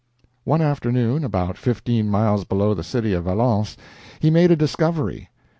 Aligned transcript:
One 0.45 0.63
afternoon, 0.63 1.23
about 1.23 1.59
fifteen 1.59 2.09
miles 2.09 2.43
below 2.43 2.73
the 2.73 2.81
city 2.83 3.13
of 3.13 3.25
Valence, 3.25 3.77
he 4.19 4.31
made 4.31 4.49
a 4.49 4.55
discovery. 4.55 5.29